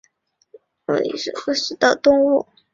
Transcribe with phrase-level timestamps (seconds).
[0.03, 2.47] 暹罗盾蛭为舌蛭科盾蛭属的动物。